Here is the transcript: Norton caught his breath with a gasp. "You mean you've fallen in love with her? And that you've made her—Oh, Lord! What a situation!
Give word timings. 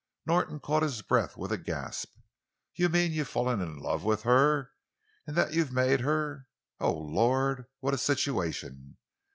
Norton 0.25 0.59
caught 0.59 0.81
his 0.81 1.03
breath 1.03 1.37
with 1.37 1.51
a 1.51 1.59
gasp. 1.59 2.15
"You 2.73 2.89
mean 2.89 3.11
you've 3.11 3.27
fallen 3.27 3.61
in 3.61 3.77
love 3.77 4.03
with 4.03 4.23
her? 4.23 4.71
And 5.27 5.35
that 5.37 5.53
you've 5.53 5.71
made 5.71 5.99
her—Oh, 5.99 6.91
Lord! 6.99 7.67
What 7.81 7.93
a 7.93 7.99
situation! 7.99 8.97